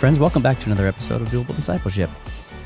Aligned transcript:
Friends, 0.00 0.18
welcome 0.18 0.40
back 0.40 0.58
to 0.60 0.64
another 0.64 0.86
episode 0.86 1.20
of 1.20 1.28
Doable 1.28 1.54
Discipleship. 1.54 2.08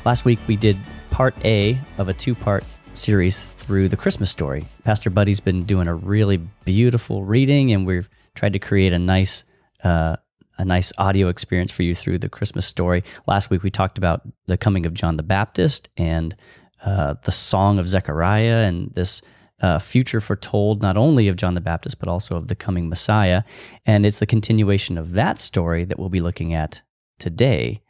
Last 0.05 0.23
week 0.23 0.39
we 0.47 0.55
did 0.55 0.79
part 1.09 1.35
A 1.43 1.77
of 1.97 2.07
a 2.07 2.13
two 2.13 2.33
part 2.33 2.63
series 2.93 3.45
through 3.45 3.89
the 3.89 3.97
Christmas 3.97 4.31
story. 4.31 4.65
Pastor 4.85 5.09
Buddy's 5.09 5.41
been 5.41 5.65
doing 5.65 5.89
a 5.89 5.95
really 5.95 6.37
beautiful 6.37 7.25
reading, 7.25 7.73
and 7.73 7.85
we've 7.85 8.09
tried 8.35 8.53
to 8.53 8.59
create 8.59 8.93
a 8.93 8.99
nice, 8.99 9.43
uh, 9.83 10.15
a 10.57 10.63
nice 10.63 10.93
audio 10.97 11.27
experience 11.27 11.73
for 11.73 11.83
you 11.83 11.93
through 11.93 12.19
the 12.19 12.29
Christmas 12.29 12.65
story. 12.65 13.03
Last 13.27 13.49
week 13.49 13.63
we 13.63 13.69
talked 13.69 13.97
about 13.97 14.21
the 14.45 14.55
coming 14.55 14.85
of 14.85 14.93
John 14.93 15.17
the 15.17 15.21
Baptist 15.21 15.89
and 15.97 16.37
uh, 16.85 17.15
the 17.23 17.33
song 17.33 17.79
of 17.79 17.89
Zechariah 17.89 18.59
and 18.59 18.93
this 18.93 19.21
uh, 19.59 19.79
future 19.79 20.21
foretold 20.21 20.81
not 20.81 20.95
only 20.95 21.27
of 21.27 21.35
John 21.35 21.53
the 21.53 21.59
Baptist, 21.59 21.99
but 21.99 22.07
also 22.07 22.37
of 22.37 22.47
the 22.47 22.55
coming 22.55 22.87
Messiah. 22.87 23.43
And 23.85 24.05
it's 24.05 24.19
the 24.19 24.25
continuation 24.25 24.97
of 24.97 25.11
that 25.11 25.37
story 25.37 25.83
that 25.83 25.99
we'll 25.99 26.07
be 26.07 26.21
looking 26.21 26.53
at 26.53 26.81
today. 27.19 27.81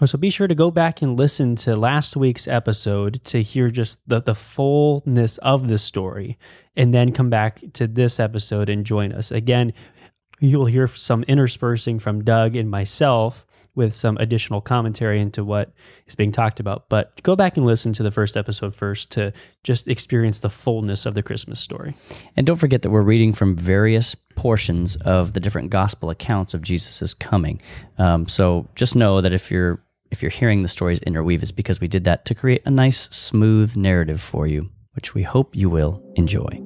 Oh, 0.00 0.06
so 0.06 0.18
be 0.18 0.28
sure 0.28 0.46
to 0.46 0.54
go 0.54 0.70
back 0.70 1.00
and 1.00 1.18
listen 1.18 1.56
to 1.56 1.74
last 1.74 2.16
week's 2.16 2.46
episode 2.46 3.22
to 3.24 3.42
hear 3.42 3.70
just 3.70 3.98
the, 4.06 4.20
the 4.20 4.34
fullness 4.34 5.38
of 5.38 5.68
the 5.68 5.78
story, 5.78 6.36
and 6.76 6.92
then 6.92 7.12
come 7.12 7.30
back 7.30 7.62
to 7.74 7.86
this 7.86 8.20
episode 8.20 8.68
and 8.68 8.84
join 8.84 9.12
us. 9.12 9.32
Again, 9.32 9.72
you'll 10.38 10.66
hear 10.66 10.86
some 10.86 11.22
interspersing 11.22 11.98
from 11.98 12.24
Doug 12.24 12.56
and 12.56 12.70
myself 12.70 13.45
with 13.76 13.94
some 13.94 14.16
additional 14.16 14.60
commentary 14.60 15.20
into 15.20 15.44
what 15.44 15.72
is 16.06 16.16
being 16.16 16.32
talked 16.32 16.58
about. 16.58 16.88
But 16.88 17.22
go 17.22 17.36
back 17.36 17.56
and 17.56 17.64
listen 17.64 17.92
to 17.92 18.02
the 18.02 18.10
first 18.10 18.36
episode 18.36 18.74
first 18.74 19.12
to 19.12 19.32
just 19.62 19.86
experience 19.86 20.40
the 20.40 20.50
fullness 20.50 21.06
of 21.06 21.14
the 21.14 21.22
Christmas 21.22 21.60
story. 21.60 21.94
And 22.36 22.46
don't 22.46 22.56
forget 22.56 22.82
that 22.82 22.90
we're 22.90 23.02
reading 23.02 23.32
from 23.32 23.54
various 23.54 24.14
portions 24.34 24.96
of 24.96 25.34
the 25.34 25.40
different 25.40 25.70
gospel 25.70 26.10
accounts 26.10 26.54
of 26.54 26.62
Jesus' 26.62 27.14
coming. 27.14 27.60
Um, 27.98 28.26
so 28.26 28.66
just 28.74 28.96
know 28.96 29.20
that 29.20 29.32
if 29.32 29.50
you're 29.50 29.80
if 30.10 30.22
you're 30.22 30.30
hearing 30.30 30.62
the 30.62 30.68
stories 30.68 31.00
interweave, 31.00 31.42
it's 31.42 31.50
because 31.50 31.80
we 31.80 31.88
did 31.88 32.04
that 32.04 32.24
to 32.26 32.34
create 32.34 32.62
a 32.64 32.70
nice, 32.70 33.08
smooth 33.10 33.76
narrative 33.76 34.20
for 34.20 34.46
you, 34.46 34.70
which 34.94 35.14
we 35.14 35.24
hope 35.24 35.54
you 35.54 35.68
will 35.68 36.02
enjoy. 36.14 36.65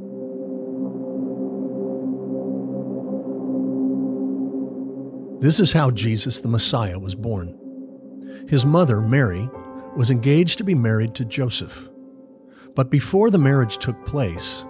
This 5.40 5.58
is 5.58 5.72
how 5.72 5.90
Jesus 5.90 6.40
the 6.40 6.48
Messiah 6.48 6.98
was 6.98 7.14
born. 7.14 7.56
His 8.46 8.66
mother, 8.66 9.00
Mary, 9.00 9.48
was 9.96 10.10
engaged 10.10 10.58
to 10.58 10.64
be 10.64 10.74
married 10.74 11.14
to 11.14 11.24
Joseph. 11.24 11.88
But 12.74 12.90
before 12.90 13.30
the 13.30 13.38
marriage 13.38 13.78
took 13.78 14.04
place, 14.04 14.66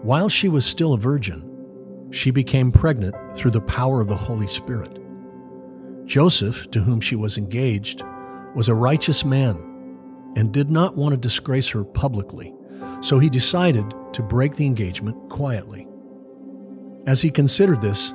while 0.00 0.30
she 0.30 0.48
was 0.48 0.64
still 0.64 0.94
a 0.94 0.98
virgin, 0.98 2.08
she 2.10 2.30
became 2.30 2.72
pregnant 2.72 3.14
through 3.36 3.50
the 3.50 3.60
power 3.60 4.00
of 4.00 4.08
the 4.08 4.16
Holy 4.16 4.46
Spirit. 4.46 4.98
Joseph, 6.06 6.70
to 6.70 6.80
whom 6.80 7.02
she 7.02 7.16
was 7.16 7.36
engaged, 7.36 8.02
was 8.54 8.68
a 8.68 8.74
righteous 8.74 9.26
man 9.26 9.56
and 10.36 10.52
did 10.52 10.70
not 10.70 10.96
want 10.96 11.12
to 11.12 11.18
disgrace 11.18 11.68
her 11.68 11.84
publicly, 11.84 12.54
so 13.02 13.18
he 13.18 13.28
decided 13.28 13.92
to 14.14 14.22
break 14.22 14.56
the 14.56 14.64
engagement 14.64 15.28
quietly. 15.28 15.86
As 17.06 17.20
he 17.20 17.30
considered 17.30 17.82
this, 17.82 18.14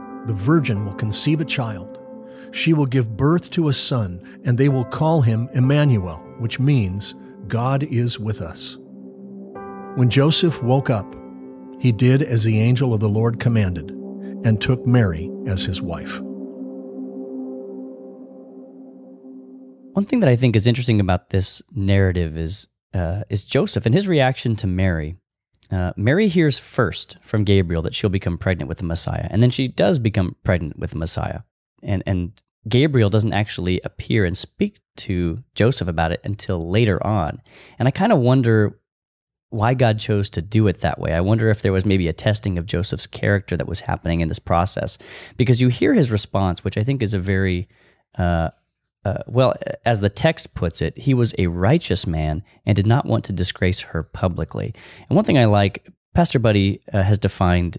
the 0.25 0.33
virgin 0.33 0.85
will 0.85 0.93
conceive 0.93 1.41
a 1.41 1.45
child. 1.45 1.99
She 2.51 2.73
will 2.73 2.85
give 2.85 3.15
birth 3.15 3.49
to 3.51 3.69
a 3.69 3.73
son, 3.73 4.41
and 4.43 4.57
they 4.57 4.69
will 4.69 4.85
call 4.85 5.21
him 5.21 5.49
Emmanuel, 5.53 6.17
which 6.39 6.59
means 6.59 7.15
God 7.47 7.83
is 7.83 8.19
with 8.19 8.41
us. 8.41 8.77
When 9.95 10.09
Joseph 10.09 10.61
woke 10.63 10.89
up, 10.89 11.15
he 11.79 11.91
did 11.91 12.21
as 12.21 12.43
the 12.43 12.59
angel 12.59 12.93
of 12.93 12.99
the 12.99 13.09
Lord 13.09 13.39
commanded 13.39 13.91
and 14.43 14.61
took 14.61 14.85
Mary 14.85 15.31
as 15.47 15.63
his 15.63 15.81
wife. 15.81 16.19
One 19.93 20.05
thing 20.05 20.21
that 20.21 20.29
I 20.29 20.35
think 20.35 20.55
is 20.55 20.67
interesting 20.67 20.99
about 20.99 21.31
this 21.31 21.61
narrative 21.73 22.37
is 22.37 22.67
uh, 22.93 23.23
is 23.29 23.43
Joseph 23.43 23.85
and 23.85 23.95
his 23.95 24.07
reaction 24.07 24.55
to 24.57 24.67
Mary. 24.67 25.15
Uh, 25.71 25.93
Mary 25.95 26.27
hears 26.27 26.59
first 26.59 27.17
from 27.21 27.45
Gabriel 27.45 27.81
that 27.81 27.95
she'll 27.95 28.09
become 28.09 28.37
pregnant 28.37 28.67
with 28.67 28.79
the 28.79 28.83
Messiah, 28.83 29.27
and 29.29 29.41
then 29.41 29.49
she 29.49 29.67
does 29.67 29.99
become 29.99 30.35
pregnant 30.43 30.77
with 30.77 30.91
the 30.91 30.97
Messiah. 30.97 31.41
And 31.81 32.03
and 32.05 32.41
Gabriel 32.67 33.09
doesn't 33.09 33.33
actually 33.33 33.81
appear 33.83 34.25
and 34.25 34.37
speak 34.37 34.79
to 34.97 35.43
Joseph 35.55 35.87
about 35.87 36.11
it 36.11 36.21
until 36.23 36.61
later 36.61 37.05
on. 37.05 37.41
And 37.79 37.87
I 37.87 37.91
kind 37.91 38.11
of 38.11 38.19
wonder 38.19 38.77
why 39.49 39.73
God 39.73 39.99
chose 39.99 40.29
to 40.29 40.41
do 40.41 40.67
it 40.67 40.81
that 40.81 40.99
way. 40.99 41.13
I 41.13 41.21
wonder 41.21 41.49
if 41.49 41.61
there 41.61 41.73
was 41.73 41.85
maybe 41.85 42.07
a 42.07 42.13
testing 42.13 42.57
of 42.57 42.65
Joseph's 42.65 43.07
character 43.07 43.57
that 43.57 43.67
was 43.67 43.81
happening 43.81 44.21
in 44.21 44.27
this 44.27 44.39
process, 44.39 44.97
because 45.37 45.61
you 45.61 45.69
hear 45.69 45.93
his 45.93 46.11
response, 46.11 46.63
which 46.63 46.77
I 46.77 46.83
think 46.83 47.01
is 47.01 47.13
a 47.13 47.19
very 47.19 47.67
uh, 48.17 48.51
uh, 49.03 49.23
well, 49.27 49.53
as 49.85 50.01
the 50.01 50.09
text 50.09 50.53
puts 50.53 50.81
it, 50.81 50.97
he 50.97 51.13
was 51.13 51.33
a 51.37 51.47
righteous 51.47 52.05
man 52.05 52.43
and 52.65 52.75
did 52.75 52.85
not 52.85 53.05
want 53.05 53.23
to 53.25 53.33
disgrace 53.33 53.79
her 53.81 54.03
publicly. 54.03 54.73
And 55.09 55.15
one 55.15 55.25
thing 55.25 55.39
I 55.39 55.45
like, 55.45 55.87
Pastor 56.13 56.39
Buddy 56.39 56.81
uh, 56.93 57.01
has 57.01 57.17
defined 57.17 57.77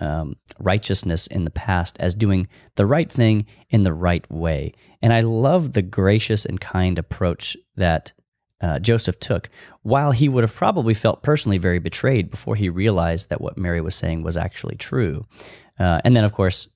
um, 0.00 0.36
righteousness 0.58 1.26
in 1.26 1.44
the 1.44 1.50
past 1.50 1.96
as 2.00 2.14
doing 2.14 2.48
the 2.76 2.86
right 2.86 3.10
thing 3.10 3.46
in 3.68 3.82
the 3.82 3.92
right 3.92 4.28
way. 4.30 4.72
And 5.02 5.12
I 5.12 5.20
love 5.20 5.72
the 5.72 5.82
gracious 5.82 6.44
and 6.44 6.60
kind 6.60 6.98
approach 6.98 7.56
that 7.76 8.12
uh, 8.60 8.78
Joseph 8.78 9.18
took, 9.18 9.48
while 9.82 10.12
he 10.12 10.28
would 10.28 10.44
have 10.44 10.54
probably 10.54 10.92
felt 10.92 11.22
personally 11.22 11.56
very 11.56 11.78
betrayed 11.78 12.30
before 12.30 12.56
he 12.56 12.68
realized 12.68 13.30
that 13.30 13.40
what 13.40 13.56
Mary 13.56 13.80
was 13.80 13.94
saying 13.94 14.22
was 14.22 14.36
actually 14.36 14.76
true. 14.76 15.26
Uh, 15.78 16.00
and 16.04 16.14
then, 16.14 16.24
of 16.24 16.34
course, 16.34 16.68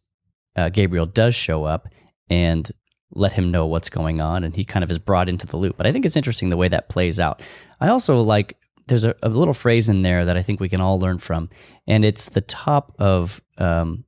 uh, 0.57 0.71
Gabriel 0.71 1.05
does 1.05 1.35
show 1.35 1.65
up 1.65 1.89
and 2.31 2.71
let 3.15 3.33
him 3.33 3.51
know 3.51 3.67
what's 3.67 3.89
going 3.89 4.21
on 4.21 4.45
and 4.45 4.55
he 4.55 4.65
kind 4.65 4.85
of 4.85 4.91
is 4.91 4.99
brought 4.99 5.29
into 5.29 5.47
the 5.47 5.57
loop. 5.57 5.77
But 5.77 5.87
I 5.87 5.93
think 5.93 6.05
it's 6.05 6.17
interesting 6.17 6.49
the 6.49 6.57
way 6.57 6.69
that 6.69 6.89
plays 6.89 7.19
out. 7.21 7.43
I 7.81 7.89
also 7.89 8.21
like 8.21 8.57
there's 8.87 9.05
a, 9.05 9.15
a 9.23 9.29
little 9.29 9.55
phrase 9.55 9.89
in 9.89 10.03
there 10.03 10.25
that 10.25 10.37
I 10.37 10.43
think 10.43 10.61
we 10.61 10.69
can 10.69 10.81
all 10.81 10.99
learn 10.99 11.19
from, 11.19 11.49
and 11.87 12.05
it's 12.05 12.29
the 12.29 12.43
top 12.43 12.95
of 12.99 13.41
um, 13.57 14.05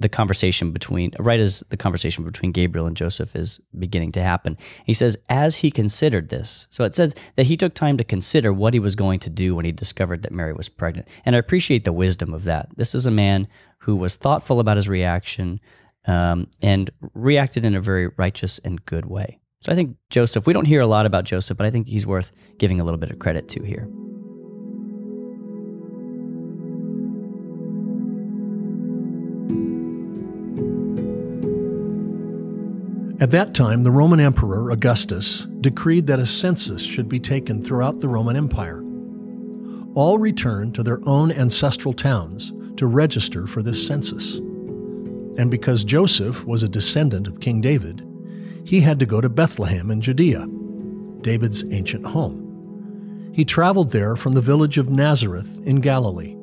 the 0.00 0.08
conversation 0.08 0.70
between 0.70 1.12
right 1.18 1.40
as 1.40 1.62
the 1.70 1.76
conversation 1.76 2.24
between 2.24 2.52
Gabriel 2.52 2.86
and 2.86 2.96
Joseph 2.96 3.34
is 3.34 3.60
beginning 3.78 4.12
to 4.12 4.22
happen. 4.22 4.56
He 4.84 4.94
says, 4.94 5.16
as 5.28 5.56
he 5.56 5.70
considered 5.70 6.28
this. 6.28 6.66
So 6.70 6.84
it 6.84 6.94
says 6.94 7.14
that 7.36 7.46
he 7.46 7.56
took 7.56 7.74
time 7.74 7.96
to 7.96 8.04
consider 8.04 8.52
what 8.52 8.74
he 8.74 8.80
was 8.80 8.94
going 8.94 9.18
to 9.20 9.30
do 9.30 9.54
when 9.54 9.64
he 9.64 9.72
discovered 9.72 10.22
that 10.22 10.32
Mary 10.32 10.52
was 10.52 10.68
pregnant. 10.68 11.08
And 11.24 11.34
I 11.34 11.38
appreciate 11.38 11.84
the 11.84 11.92
wisdom 11.92 12.32
of 12.32 12.44
that. 12.44 12.68
This 12.76 12.94
is 12.94 13.06
a 13.06 13.10
man 13.10 13.48
who 13.78 13.96
was 13.96 14.14
thoughtful 14.14 14.60
about 14.60 14.76
his 14.76 14.88
reaction, 14.88 15.60
um, 16.08 16.48
and 16.60 16.90
reacted 17.14 17.64
in 17.64 17.76
a 17.76 17.80
very 17.80 18.08
righteous 18.16 18.58
and 18.60 18.84
good 18.84 19.06
way. 19.06 19.38
So 19.60 19.70
I 19.70 19.74
think 19.74 19.96
Joseph, 20.10 20.46
we 20.46 20.52
don't 20.52 20.64
hear 20.64 20.80
a 20.80 20.86
lot 20.86 21.06
about 21.06 21.24
Joseph, 21.24 21.56
but 21.56 21.66
I 21.66 21.70
think 21.70 21.86
he's 21.86 22.06
worth 22.06 22.32
giving 22.58 22.80
a 22.80 22.84
little 22.84 22.98
bit 22.98 23.10
of 23.10 23.18
credit 23.18 23.48
to 23.50 23.62
here. 23.62 23.88
At 33.20 33.32
that 33.32 33.52
time, 33.52 33.82
the 33.82 33.90
Roman 33.90 34.20
Emperor 34.20 34.70
Augustus 34.70 35.46
decreed 35.60 36.06
that 36.06 36.20
a 36.20 36.26
census 36.26 36.82
should 36.82 37.08
be 37.08 37.18
taken 37.18 37.60
throughout 37.60 37.98
the 37.98 38.06
Roman 38.06 38.36
Empire. 38.36 38.84
All 39.94 40.18
returned 40.18 40.76
to 40.76 40.84
their 40.84 41.00
own 41.02 41.32
ancestral 41.32 41.92
towns 41.92 42.52
to 42.76 42.86
register 42.86 43.48
for 43.48 43.60
this 43.60 43.84
census. 43.84 44.40
And 45.38 45.52
because 45.52 45.84
Joseph 45.84 46.44
was 46.44 46.64
a 46.64 46.68
descendant 46.68 47.28
of 47.28 47.38
King 47.38 47.60
David, 47.60 48.04
he 48.64 48.80
had 48.80 48.98
to 48.98 49.06
go 49.06 49.20
to 49.20 49.28
Bethlehem 49.28 49.88
in 49.92 50.00
Judea, 50.00 50.48
David's 51.20 51.64
ancient 51.70 52.04
home. 52.04 53.30
He 53.32 53.44
traveled 53.44 53.92
there 53.92 54.16
from 54.16 54.34
the 54.34 54.40
village 54.40 54.78
of 54.78 54.90
Nazareth 54.90 55.60
in 55.64 55.80
Galilee. 55.80 56.36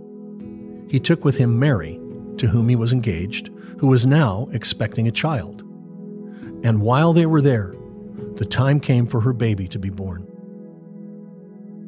He 0.89 0.97
took 1.01 1.25
with 1.25 1.36
him 1.36 1.59
Mary, 1.59 2.00
to 2.38 2.47
whom 2.47 2.69
he 2.69 2.77
was 2.77 2.94
engaged, 2.94 3.50
who 3.80 3.88
was 3.88 4.07
now 4.07 4.47
expecting 4.53 5.09
a 5.09 5.12
child. 5.12 5.62
And 6.63 6.81
while 6.81 7.12
they 7.12 7.25
were 7.25 7.42
there, 7.42 7.75
the 8.36 8.45
time 8.45 8.80
came 8.80 9.07
for 9.07 9.19
her 9.19 9.33
baby 9.33 9.68
to 9.68 9.77
be 9.77 9.89
born. 9.89 10.25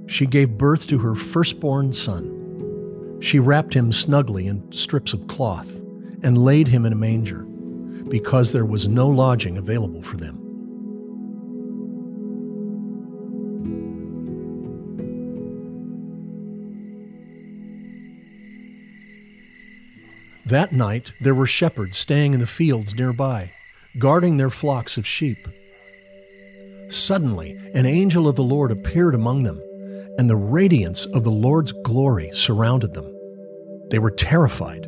She 0.07 0.25
gave 0.25 0.57
birth 0.57 0.87
to 0.87 0.97
her 0.97 1.15
firstborn 1.15 1.93
son. 1.93 3.17
She 3.21 3.39
wrapped 3.39 3.73
him 3.73 3.93
snugly 3.93 4.47
in 4.47 4.69
strips 4.73 5.13
of 5.13 5.27
cloth 5.27 5.81
and 6.23 6.37
laid 6.37 6.67
him 6.67 6.85
in 6.85 6.93
a 6.93 6.95
manger, 6.95 7.43
because 8.09 8.51
there 8.51 8.65
was 8.65 8.87
no 8.87 9.07
lodging 9.07 9.57
available 9.57 10.01
for 10.01 10.17
them. 10.17 10.43
That 20.45 20.71
night 20.71 21.11
there 21.19 21.35
were 21.35 21.45
shepherds 21.45 21.97
staying 21.97 22.33
in 22.33 22.39
the 22.39 22.47
fields 22.47 22.95
nearby, 22.95 23.51
guarding 23.99 24.37
their 24.37 24.49
flocks 24.49 24.97
of 24.97 25.05
sheep. 25.05 25.37
Suddenly, 26.89 27.57
an 27.73 27.85
angel 27.85 28.29
of 28.29 28.37
the 28.37 28.43
Lord 28.43 28.71
appeared 28.71 29.13
among 29.13 29.43
them, 29.43 29.61
and 30.17 30.29
the 30.29 30.37
radiance 30.37 31.05
of 31.07 31.25
the 31.25 31.31
Lord's 31.31 31.73
glory 31.83 32.31
surrounded 32.31 32.93
them. 32.93 33.13
They 33.89 33.99
were 33.99 34.11
terrified 34.11 34.87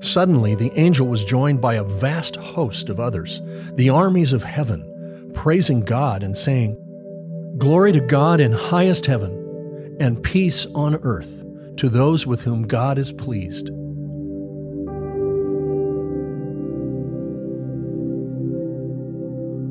Suddenly, 0.00 0.54
the 0.54 0.72
angel 0.78 1.06
was 1.06 1.24
joined 1.24 1.60
by 1.60 1.74
a 1.74 1.84
vast 1.84 2.36
host 2.36 2.88
of 2.88 3.00
others, 3.00 3.40
the 3.74 3.90
armies 3.90 4.32
of 4.32 4.42
heaven, 4.42 5.30
praising 5.34 5.80
God 5.80 6.22
and 6.22 6.36
saying, 6.36 6.76
Glory 7.58 7.92
to 7.92 8.00
God 8.00 8.40
in 8.40 8.52
highest 8.52 9.06
heaven, 9.06 9.96
and 9.98 10.22
peace 10.22 10.66
on 10.74 10.96
earth 11.02 11.42
to 11.76 11.88
those 11.88 12.26
with 12.26 12.42
whom 12.42 12.66
God 12.66 12.98
is 12.98 13.12
pleased. 13.12 13.70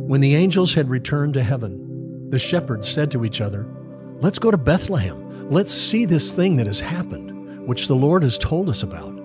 When 0.08 0.22
the 0.22 0.36
angels 0.36 0.74
had 0.74 0.90
returned 0.90 1.34
to 1.34 1.44
heaven, 1.44 2.30
the 2.30 2.40
shepherds 2.40 2.88
said 2.88 3.12
to 3.12 3.26
each 3.26 3.42
other, 3.42 3.68
Let's 4.22 4.40
go 4.40 4.50
to 4.50 4.58
Bethlehem. 4.58 5.50
Let's 5.50 5.74
see 5.74 6.06
this 6.06 6.32
thing 6.32 6.56
that 6.56 6.68
has 6.68 6.80
happened, 6.80 7.68
which 7.68 7.88
the 7.88 7.96
Lord 7.96 8.24
has 8.24 8.38
told 8.38 8.70
us 8.70 8.82
about. 8.82 9.25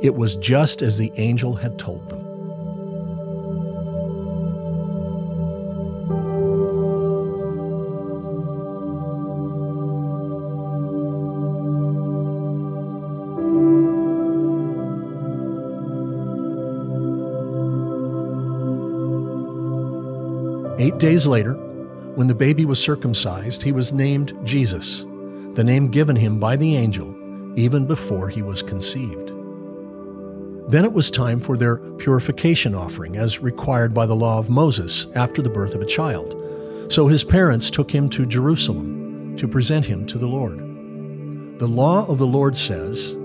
It 0.00 0.14
was 0.14 0.36
just 0.36 0.80
as 0.80 0.96
the 0.96 1.12
angel 1.16 1.54
had 1.54 1.78
told 1.78 2.08
them. 2.08 2.24
Eight 20.80 20.98
days 20.98 21.26
later, 21.26 21.54
when 22.14 22.28
the 22.28 22.34
baby 22.34 22.64
was 22.64 22.78
circumcised, 22.78 23.62
he 23.62 23.72
was 23.72 23.92
named 23.92 24.32
Jesus, 24.44 25.00
the 25.54 25.64
name 25.64 25.88
given 25.88 26.14
him 26.14 26.38
by 26.38 26.54
the 26.54 26.76
angel 26.76 27.14
even 27.58 27.84
before 27.84 28.28
he 28.28 28.42
was 28.42 28.62
conceived. 28.62 29.32
Then 30.68 30.84
it 30.84 30.92
was 30.92 31.10
time 31.10 31.40
for 31.40 31.56
their 31.56 31.76
purification 31.76 32.74
offering, 32.74 33.16
as 33.16 33.40
required 33.40 33.94
by 33.94 34.04
the 34.04 34.14
law 34.14 34.38
of 34.38 34.50
Moses 34.50 35.06
after 35.14 35.40
the 35.40 35.48
birth 35.48 35.74
of 35.74 35.80
a 35.80 35.86
child. 35.86 36.34
So 36.92 37.06
his 37.06 37.24
parents 37.24 37.70
took 37.70 37.90
him 37.90 38.10
to 38.10 38.26
Jerusalem 38.26 39.34
to 39.38 39.48
present 39.48 39.86
him 39.86 40.06
to 40.06 40.18
the 40.18 40.26
Lord. 40.26 40.58
The 41.58 41.66
law 41.66 42.06
of 42.06 42.18
the 42.18 42.26
Lord 42.26 42.54
says 42.54 43.16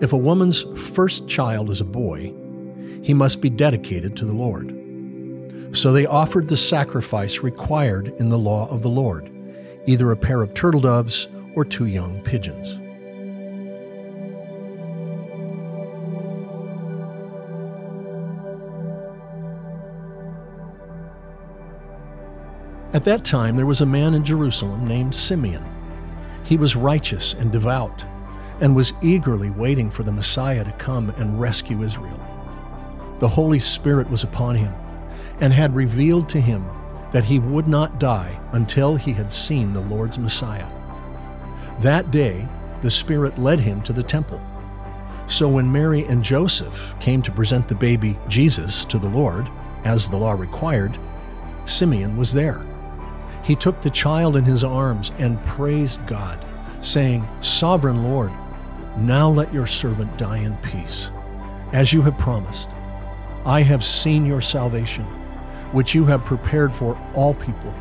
if 0.00 0.12
a 0.12 0.16
woman's 0.16 0.62
first 0.78 1.26
child 1.26 1.68
is 1.68 1.80
a 1.80 1.84
boy, 1.84 2.32
he 3.02 3.12
must 3.12 3.40
be 3.40 3.50
dedicated 3.50 4.16
to 4.16 4.24
the 4.24 4.32
Lord. 4.32 4.70
So 5.76 5.92
they 5.92 6.06
offered 6.06 6.48
the 6.48 6.56
sacrifice 6.56 7.40
required 7.40 8.14
in 8.20 8.28
the 8.28 8.38
law 8.38 8.68
of 8.68 8.82
the 8.82 8.88
Lord, 8.88 9.30
either 9.86 10.12
a 10.12 10.16
pair 10.16 10.42
of 10.42 10.54
turtle 10.54 10.80
doves 10.80 11.26
or 11.56 11.64
two 11.64 11.86
young 11.86 12.22
pigeons. 12.22 12.78
At 22.94 23.04
that 23.06 23.24
time, 23.24 23.56
there 23.56 23.66
was 23.66 23.80
a 23.80 23.86
man 23.86 24.14
in 24.14 24.22
Jerusalem 24.22 24.86
named 24.86 25.16
Simeon. 25.16 25.66
He 26.44 26.56
was 26.56 26.76
righteous 26.76 27.34
and 27.34 27.50
devout, 27.50 28.04
and 28.60 28.76
was 28.76 28.92
eagerly 29.02 29.50
waiting 29.50 29.90
for 29.90 30.04
the 30.04 30.12
Messiah 30.12 30.62
to 30.62 30.70
come 30.72 31.10
and 31.18 31.40
rescue 31.40 31.82
Israel. 31.82 32.24
The 33.18 33.26
Holy 33.26 33.58
Spirit 33.58 34.08
was 34.08 34.22
upon 34.22 34.54
him 34.54 34.72
and 35.40 35.52
had 35.52 35.74
revealed 35.74 36.28
to 36.28 36.40
him 36.40 36.64
that 37.10 37.24
he 37.24 37.40
would 37.40 37.66
not 37.66 37.98
die 37.98 38.38
until 38.52 38.94
he 38.94 39.12
had 39.12 39.32
seen 39.32 39.72
the 39.72 39.80
Lord's 39.80 40.18
Messiah. 40.18 40.68
That 41.80 42.12
day, 42.12 42.46
the 42.80 42.90
Spirit 42.92 43.40
led 43.40 43.58
him 43.58 43.82
to 43.82 43.92
the 43.92 44.04
temple. 44.04 44.40
So 45.26 45.48
when 45.48 45.72
Mary 45.72 46.04
and 46.04 46.22
Joseph 46.22 46.94
came 47.00 47.22
to 47.22 47.32
present 47.32 47.66
the 47.66 47.74
baby 47.74 48.16
Jesus 48.28 48.84
to 48.84 49.00
the 49.00 49.08
Lord, 49.08 49.50
as 49.82 50.08
the 50.08 50.16
law 50.16 50.32
required, 50.34 50.96
Simeon 51.64 52.16
was 52.16 52.32
there. 52.32 52.64
He 53.44 53.54
took 53.54 53.80
the 53.80 53.90
child 53.90 54.36
in 54.36 54.44
his 54.44 54.64
arms 54.64 55.12
and 55.18 55.42
praised 55.44 56.04
God, 56.06 56.44
saying, 56.80 57.28
Sovereign 57.40 58.04
Lord, 58.04 58.32
now 58.96 59.28
let 59.28 59.52
your 59.52 59.66
servant 59.66 60.16
die 60.16 60.38
in 60.38 60.56
peace, 60.58 61.10
as 61.72 61.92
you 61.92 62.02
have 62.02 62.16
promised. 62.16 62.70
I 63.44 63.60
have 63.62 63.84
seen 63.84 64.24
your 64.24 64.40
salvation 64.40 65.04
which 65.74 65.92
you 65.94 66.04
have 66.06 66.24
prepared 66.24 66.74
for 66.74 66.96
all 67.14 67.34
people. 67.34 67.74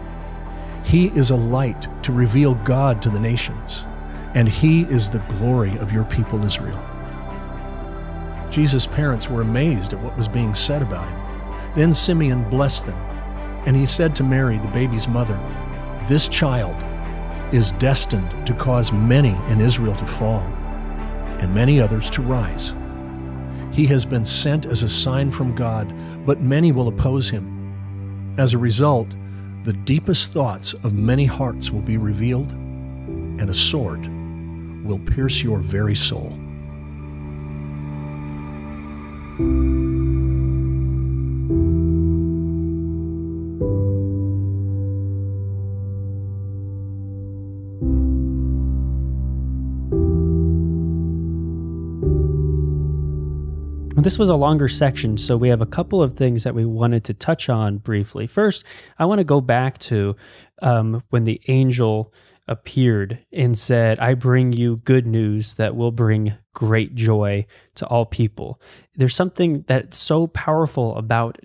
He 0.84 1.08
is 1.10 1.29
a 1.29 1.36
light 1.36 1.88
to 2.03 2.12
reveal 2.12 2.55
God 2.55 3.01
to 3.03 3.10
the 3.10 3.20
nations, 3.20 3.86
and 4.34 4.50
He 4.50 4.82
is 4.82 5.10
the 5.10 5.20
glory 5.20 5.77
of 5.77 5.93
your 5.93 6.03
people 6.05 6.43
Israel. 6.43 6.84
Jesus' 8.50 8.88
parents 8.88 9.29
were 9.29 9.41
amazed 9.41 9.93
at 9.93 10.00
what 10.00 10.17
was 10.17 10.27
being 10.27 10.55
said 10.55 10.82
about 10.82 11.08
him. 11.08 11.20
Then 11.75 11.93
Simeon 11.93 12.48
blessed 12.50 12.88
them, 12.88 13.00
and 13.65 13.75
he 13.75 13.86
said 13.86 14.15
to 14.15 14.24
Mary, 14.24 14.58
the 14.58 14.67
baby's 14.70 15.08
mother, 15.08 15.39
This 16.08 16.27
child 16.27 16.75
is 17.53 17.72
destined 17.74 18.48
to 18.48 18.53
cause 18.53 18.91
many 18.91 19.36
in 19.50 19.62
Israel 19.62 19.96
to 19.96 20.05
fall, 20.05 20.41
and 21.39 21.53
many 21.53 21.79
others 21.79 22.10
to 22.12 22.22
rise. 22.22 22.74
He 23.72 23.86
has 23.88 24.05
been 24.05 24.25
sent 24.25 24.65
as 24.65 24.84
a 24.84 24.89
sign 24.89 25.32
from 25.32 25.55
God, 25.55 25.93
but 26.25 26.41
many 26.41 26.72
will 26.72 26.88
oppose 26.88 27.29
him 27.29 27.53
as 28.38 28.53
a 28.53 28.58
result, 28.58 29.15
the 29.63 29.74
deepest 29.74 30.32
thoughts 30.32 30.74
of 30.74 30.96
many 30.96 31.25
hearts 31.25 31.70
will 31.70 31.82
be 31.82 31.98
revealed, 31.98 32.51
and 32.51 33.48
a 33.48 33.53
sword 33.53 34.08
will 34.84 34.98
pierce 34.98 35.43
your 35.43 35.60
very 35.60 35.93
soul. 35.93 36.34
This 54.03 54.19
was 54.19 54.27
a 54.27 54.36
longer 54.36 54.67
section, 54.67 55.17
so 55.17 55.38
we 55.38 55.48
have 55.48 55.62
a 55.62 55.65
couple 55.65 56.03
of 56.03 56.17
things 56.17 56.43
that 56.43 56.53
we 56.53 56.65
wanted 56.65 57.05
to 57.05 57.13
touch 57.13 57.48
on 57.48 57.77
briefly. 57.77 58.27
First, 58.27 58.65
I 59.00 59.05
want 59.05 59.19
to 59.19 59.24
go 59.24 59.39
back 59.39 59.77
to 59.79 60.17
um, 60.62 61.01
when 61.10 61.24
the 61.24 61.39
angel 61.48 62.13
appeared 62.50 63.19
and 63.31 63.57
said, 63.57 64.00
I 64.00 64.15
bring 64.15 64.51
you 64.51 64.75
good 64.83 65.07
news 65.07 65.53
that 65.53 65.77
will 65.77 65.93
bring 65.93 66.33
great 66.53 66.95
joy 66.95 67.45
to 67.75 67.88
all 67.88 68.05
people. 68.05 68.60
There's 68.93 69.15
something 69.15 69.63
that's 69.67 70.00
so 70.00 70.27
powerful 70.27 70.98
about 70.98 71.39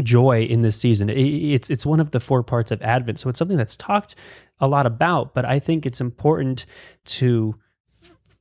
joy 0.00 0.44
in 0.44 0.60
this 0.60 0.80
season. 0.80 1.10
It's 1.10 1.70
it's 1.70 1.84
one 1.84 1.98
of 1.98 2.12
the 2.12 2.20
four 2.20 2.44
parts 2.44 2.70
of 2.70 2.80
Advent. 2.82 3.18
So 3.18 3.30
it's 3.30 3.38
something 3.38 3.56
that's 3.56 3.76
talked 3.76 4.14
a 4.60 4.68
lot 4.68 4.86
about, 4.86 5.34
but 5.34 5.44
I 5.44 5.58
think 5.58 5.86
it's 5.86 6.00
important 6.00 6.66
to 7.06 7.56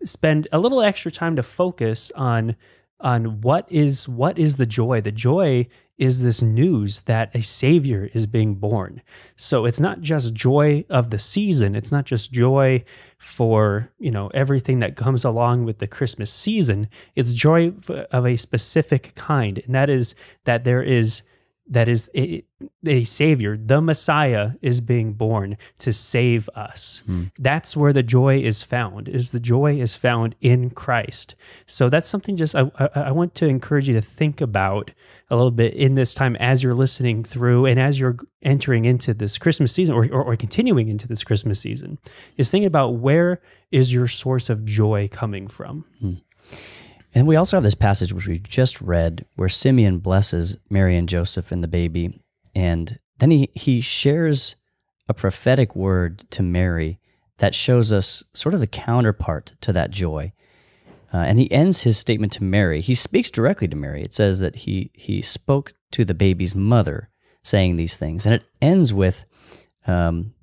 spend 0.05 0.47
a 0.51 0.59
little 0.59 0.83
extra 0.83 1.11
time 1.11 1.35
to 1.35 1.41
focus 1.41 2.11
on 2.15 2.55
on 2.99 3.41
what 3.41 3.67
is 3.71 4.07
what 4.07 4.37
is 4.37 4.57
the 4.57 4.65
joy. 4.65 5.01
The 5.01 5.11
joy 5.11 5.67
is 5.97 6.21
this 6.21 6.41
news 6.41 7.01
that 7.01 7.35
a 7.35 7.41
savior 7.41 8.09
is 8.13 8.27
being 8.27 8.55
born. 8.55 9.01
So 9.35 9.65
it's 9.65 9.79
not 9.79 10.01
just 10.01 10.33
joy 10.33 10.85
of 10.89 11.09
the 11.09 11.17
season, 11.17 11.75
it's 11.75 11.91
not 11.91 12.05
just 12.05 12.31
joy 12.31 12.83
for, 13.17 13.91
you 13.97 14.11
know, 14.11 14.27
everything 14.27 14.79
that 14.79 14.95
comes 14.95 15.25
along 15.25 15.65
with 15.65 15.79
the 15.79 15.87
Christmas 15.87 16.31
season. 16.31 16.87
It's 17.15 17.33
joy 17.33 17.73
of 18.11 18.25
a 18.25 18.37
specific 18.37 19.13
kind, 19.15 19.59
and 19.65 19.73
that 19.73 19.89
is 19.89 20.13
that 20.45 20.63
there 20.63 20.83
is 20.83 21.23
that 21.69 21.87
is 21.87 22.09
a, 22.15 22.43
a, 22.85 23.03
savior 23.03 23.57
the 23.57 23.81
messiah 23.81 24.51
is 24.61 24.81
being 24.81 25.13
born 25.13 25.57
to 25.77 25.91
save 25.91 26.49
us 26.55 27.03
hmm. 27.05 27.25
that's 27.39 27.75
where 27.75 27.93
the 27.93 28.03
joy 28.03 28.39
is 28.39 28.63
found 28.63 29.07
is 29.07 29.31
the 29.31 29.39
joy 29.39 29.79
is 29.79 29.95
found 29.95 30.35
in 30.41 30.69
christ 30.69 31.35
so 31.65 31.89
that's 31.89 32.07
something 32.07 32.37
just 32.37 32.55
I, 32.55 32.69
I, 32.95 33.11
want 33.11 33.35
to 33.35 33.47
encourage 33.47 33.87
you 33.87 33.93
to 33.95 34.01
think 34.01 34.41
about 34.41 34.91
a 35.29 35.35
little 35.35 35.51
bit 35.51 35.73
in 35.73 35.95
this 35.95 36.13
time 36.13 36.35
as 36.37 36.63
you're 36.63 36.73
listening 36.73 37.23
through 37.23 37.65
and 37.65 37.79
as 37.79 37.99
you're 37.99 38.17
entering 38.41 38.85
into 38.85 39.13
this 39.13 39.37
christmas 39.37 39.71
season 39.71 39.95
or, 39.95 40.05
or, 40.11 40.23
or 40.23 40.35
continuing 40.35 40.87
into 40.87 41.07
this 41.07 41.23
christmas 41.23 41.59
season 41.59 41.99
is 42.37 42.49
thinking 42.49 42.67
about 42.67 42.95
where 42.95 43.41
is 43.71 43.93
your 43.93 44.07
source 44.07 44.49
of 44.49 44.65
joy 44.65 45.07
coming 45.11 45.47
from 45.47 45.85
hmm. 45.99 46.13
And 47.13 47.27
we 47.27 47.35
also 47.35 47.57
have 47.57 47.63
this 47.63 47.75
passage 47.75 48.13
which 48.13 48.27
we 48.27 48.39
just 48.39 48.81
read 48.81 49.25
where 49.35 49.49
Simeon 49.49 49.99
blesses 49.99 50.57
Mary 50.69 50.97
and 50.97 51.09
Joseph 51.09 51.51
and 51.51 51.63
the 51.63 51.67
baby. 51.67 52.21
And 52.53 52.99
then 53.19 53.31
he, 53.31 53.49
he 53.55 53.81
shares 53.81 54.55
a 55.09 55.13
prophetic 55.13 55.75
word 55.75 56.29
to 56.31 56.43
Mary 56.43 56.99
that 57.37 57.55
shows 57.55 57.93
us 57.93 58.23
sort 58.33 58.53
of 58.53 58.59
the 58.59 58.67
counterpart 58.67 59.53
to 59.61 59.71
that 59.73 59.91
joy. 59.91 60.33
Uh, 61.13 61.17
and 61.17 61.39
he 61.39 61.51
ends 61.51 61.83
his 61.83 61.97
statement 61.97 62.33
to 62.33 62.43
Mary. 62.43 62.81
He 62.81 62.95
speaks 62.95 63.29
directly 63.29 63.67
to 63.69 63.75
Mary. 63.75 64.03
It 64.03 64.13
says 64.13 64.39
that 64.41 64.57
he, 64.57 64.91
he 64.93 65.21
spoke 65.21 65.73
to 65.91 66.03
the 66.03 66.13
baby's 66.13 66.53
mother 66.53 67.09
saying 67.43 67.77
these 67.77 67.95
things. 67.95 68.25
And 68.25 68.35
it 68.35 68.43
ends 68.61 68.93
with 68.93 69.25
um, 69.85 70.33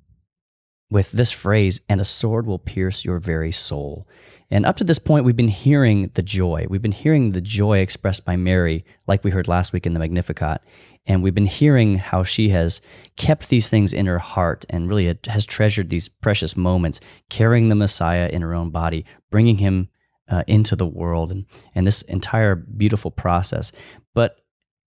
with 0.89 1.11
this 1.11 1.31
phrase, 1.31 1.81
and 1.89 1.99
a 1.99 2.05
sword 2.05 2.45
will 2.45 2.59
pierce 2.59 3.03
your 3.03 3.19
very 3.19 3.51
soul. 3.51 4.07
And 4.51 4.65
up 4.65 4.77
to 4.77 4.83
this 4.83 4.99
point, 4.99 5.25
we've 5.25 5.35
been 5.35 5.47
hearing 5.47 6.11
the 6.13 6.21
joy. 6.21 6.67
We've 6.69 6.81
been 6.81 6.91
hearing 6.91 7.31
the 7.31 7.41
joy 7.41 7.79
expressed 7.79 8.23
by 8.23 8.35
Mary, 8.35 8.85
like 9.07 9.23
we 9.23 9.31
heard 9.31 9.47
last 9.47 9.73
week 9.73 9.87
in 9.87 9.93
the 9.93 9.99
Magnificat. 9.99 10.61
And 11.07 11.23
we've 11.23 11.33
been 11.33 11.45
hearing 11.45 11.95
how 11.95 12.23
she 12.23 12.49
has 12.49 12.81
kept 13.15 13.49
these 13.49 13.69
things 13.69 13.93
in 13.93 14.05
her 14.05 14.19
heart 14.19 14.65
and 14.69 14.87
really 14.87 15.17
has 15.27 15.45
treasured 15.45 15.89
these 15.89 16.07
precious 16.07 16.55
moments, 16.55 16.99
carrying 17.29 17.69
the 17.69 17.75
Messiah 17.75 18.29
in 18.31 18.43
her 18.43 18.53
own 18.53 18.69
body, 18.69 19.05
bringing 19.31 19.57
him 19.57 19.89
uh, 20.29 20.43
into 20.47 20.75
the 20.75 20.87
world, 20.87 21.31
and, 21.31 21.45
and 21.73 21.85
this 21.85 22.03
entire 22.03 22.55
beautiful 22.55 23.11
process. 23.11 23.71
But 24.13 24.37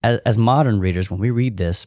as, 0.03 0.21
as 0.21 0.39
modern 0.39 0.81
readers, 0.81 1.11
when 1.11 1.21
we 1.21 1.31
read 1.31 1.57
this, 1.57 1.87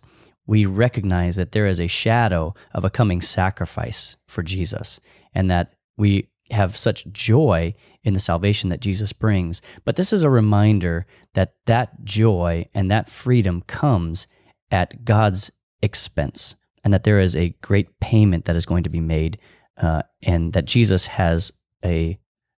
we 0.49 0.65
recognize 0.65 1.35
that 1.35 1.51
there 1.51 1.67
is 1.67 1.79
a 1.79 1.85
shadow 1.85 2.55
of 2.73 2.83
a 2.83 2.89
coming 2.89 3.21
sacrifice 3.21 4.17
for 4.27 4.41
Jesus 4.41 4.99
and 5.31 5.51
that 5.51 5.75
we 5.95 6.27
have 6.49 6.75
such 6.75 7.05
joy 7.11 7.71
in 8.03 8.15
the 8.15 8.19
salvation 8.19 8.71
that 8.71 8.79
Jesus 8.79 9.13
brings. 9.13 9.61
But 9.85 9.95
this 9.95 10.11
is 10.11 10.23
a 10.23 10.29
reminder 10.29 11.05
that 11.35 11.53
that 11.67 12.03
joy 12.03 12.67
and 12.73 12.89
that 12.89 13.11
freedom 13.11 13.61
comes 13.61 14.25
at 14.71 15.05
God's 15.05 15.51
expense 15.83 16.55
and 16.83 16.91
that 16.95 17.03
there 17.03 17.19
is 17.19 17.35
a 17.35 17.55
great 17.61 17.99
payment 17.99 18.45
that 18.45 18.55
is 18.55 18.65
going 18.65 18.81
to 18.85 18.89
be 18.89 19.01
made 19.01 19.37
uh, 19.77 20.01
and 20.23 20.53
that 20.53 20.65
Jesus 20.65 21.05
has 21.05 21.51
a, 21.85 22.17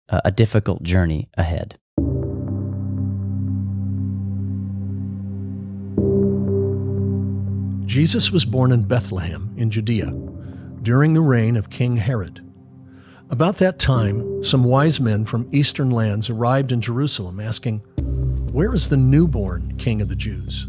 a 0.09 0.29
difficult 0.29 0.83
journey 0.83 1.27
ahead. 1.33 1.79
Jesus 7.99 8.31
was 8.31 8.45
born 8.45 8.71
in 8.71 8.83
Bethlehem 8.83 9.53
in 9.57 9.69
Judea 9.69 10.13
during 10.83 11.13
the 11.13 11.19
reign 11.19 11.57
of 11.57 11.69
King 11.69 11.97
Herod. 11.97 12.39
About 13.29 13.57
that 13.57 13.77
time, 13.77 14.41
some 14.41 14.63
wise 14.63 15.01
men 15.01 15.25
from 15.25 15.49
eastern 15.51 15.91
lands 15.91 16.29
arrived 16.29 16.71
in 16.71 16.79
Jerusalem 16.79 17.41
asking, 17.41 17.79
Where 18.53 18.73
is 18.73 18.87
the 18.87 18.95
newborn 18.95 19.75
King 19.77 20.01
of 20.01 20.07
the 20.07 20.15
Jews? 20.15 20.65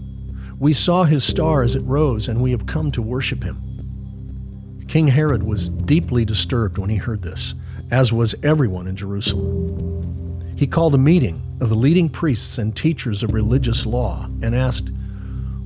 We 0.59 0.73
saw 0.73 1.05
his 1.05 1.23
star 1.23 1.63
as 1.63 1.77
it 1.77 1.85
rose, 1.85 2.27
and 2.27 2.43
we 2.43 2.51
have 2.51 2.67
come 2.67 2.91
to 2.91 3.01
worship 3.01 3.45
him. 3.45 4.83
King 4.89 5.07
Herod 5.07 5.45
was 5.45 5.69
deeply 5.69 6.25
disturbed 6.25 6.79
when 6.79 6.91
he 6.91 6.97
heard 6.97 7.23
this, 7.23 7.55
as 7.93 8.13
was 8.13 8.35
everyone 8.43 8.89
in 8.89 8.97
Jerusalem. 8.97 10.57
He 10.57 10.67
called 10.67 10.97
a 10.97 10.99
meeting 10.99 11.41
of 11.61 11.69
the 11.69 11.77
leading 11.77 12.09
priests 12.09 12.59
and 12.59 12.75
teachers 12.75 13.23
of 13.23 13.33
religious 13.33 13.87
law 13.87 14.25
and 14.43 14.53
asked, 14.53 14.91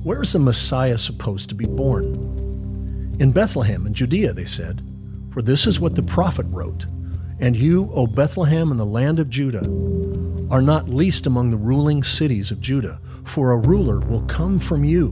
where 0.05 0.21
is 0.21 0.33
the 0.33 0.39
Messiah 0.39 0.99
supposed 0.99 1.49
to 1.49 1.55
be 1.55 1.65
born? 1.65 2.13
In 3.19 3.31
Bethlehem 3.31 3.87
in 3.87 3.93
Judea, 3.95 4.33
they 4.33 4.45
said, 4.45 4.83
for 5.31 5.41
this 5.41 5.65
is 5.65 5.79
what 5.79 5.95
the 5.95 6.03
prophet 6.03 6.45
wrote 6.49 6.85
And 7.39 7.57
you, 7.57 7.89
O 7.91 8.05
Bethlehem 8.05 8.69
in 8.69 8.77
the 8.77 8.85
land 8.85 9.19
of 9.19 9.31
Judah, 9.31 9.65
are 10.51 10.61
not 10.61 10.87
least 10.87 11.25
among 11.25 11.49
the 11.49 11.57
ruling 11.57 12.03
cities 12.03 12.51
of 12.51 12.61
Judah, 12.61 13.01
for 13.23 13.51
a 13.51 13.57
ruler 13.57 13.99
will 14.01 14.21
come 14.27 14.59
from 14.59 14.83
you, 14.83 15.07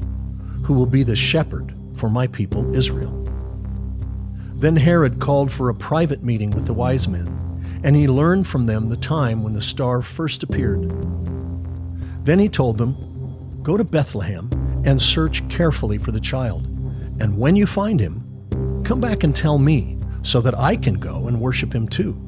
who 0.63 0.75
will 0.75 0.85
be 0.85 1.01
the 1.01 1.15
shepherd 1.15 1.73
for 1.95 2.07
my 2.07 2.27
people 2.27 2.75
Israel. 2.75 3.19
Then 4.53 4.75
Herod 4.75 5.19
called 5.19 5.51
for 5.51 5.69
a 5.69 5.75
private 5.75 6.21
meeting 6.21 6.51
with 6.51 6.67
the 6.67 6.73
wise 6.75 7.07
men, 7.07 7.81
and 7.83 7.95
he 7.95 8.07
learned 8.07 8.45
from 8.45 8.67
them 8.67 8.89
the 8.89 8.97
time 8.97 9.41
when 9.41 9.53
the 9.53 9.59
star 9.61 10.03
first 10.03 10.43
appeared. 10.43 10.87
Then 12.25 12.37
he 12.37 12.47
told 12.47 12.77
them, 12.77 12.95
Go 13.63 13.75
to 13.75 13.83
Bethlehem 13.83 14.62
and 14.85 15.01
search 15.01 15.47
carefully 15.49 15.97
for 15.97 16.11
the 16.11 16.19
child. 16.19 16.65
And 17.19 17.37
when 17.37 17.55
you 17.55 17.65
find 17.65 17.99
him, 17.99 18.81
come 18.83 18.99
back 18.99 19.23
and 19.23 19.35
tell 19.35 19.57
me 19.57 19.97
so 20.23 20.41
that 20.41 20.57
I 20.57 20.75
can 20.75 20.95
go 20.95 21.27
and 21.27 21.39
worship 21.39 21.73
him 21.73 21.87
too. 21.87 22.19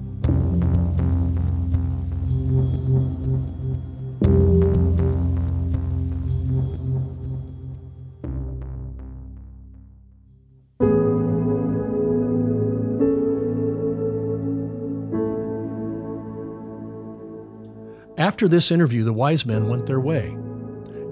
After 18.18 18.48
this 18.48 18.72
interview, 18.72 19.04
the 19.04 19.14
wise 19.14 19.46
men 19.46 19.70
went 19.70 19.86
their 19.86 20.00
way 20.00 20.36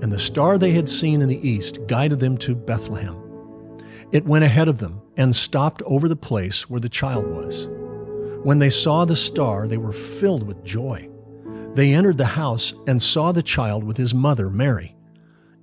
and 0.03 0.12
the 0.12 0.19
star 0.19 0.57
they 0.57 0.72
had 0.72 0.89
seen 0.89 1.22
in 1.22 1.29
the 1.29 1.48
east 1.48 1.79
guided 1.88 2.19
them 2.19 2.38
to 2.38 2.53
Bethlehem. 2.53 3.17
It 4.12 4.25
went 4.25 4.43
ahead 4.43 4.67
of 4.67 4.79
them 4.79 5.01
and 5.15 5.33
stopped 5.33 5.81
over 5.83 6.10
the 6.10 6.15
place 6.17 6.69
where 6.69 6.81
the 6.81 6.89
child 6.89 7.25
was. 7.25 7.69
When 8.43 8.60
they 8.60 8.69
saw 8.69 9.05
the 9.05 9.15
star, 9.15 9.65
they 9.65 9.77
were 9.77 9.93
filled 9.93 10.45
with 10.45 10.65
joy. 10.65 11.10
They 11.74 11.93
entered 11.93 12.17
the 12.17 12.25
house 12.25 12.74
and 12.86 13.01
saw 13.01 13.31
the 13.31 13.41
child 13.41 13.86
with 13.86 13.95
his 13.95 14.13
mother, 14.13 14.50
Mary, 14.50 14.93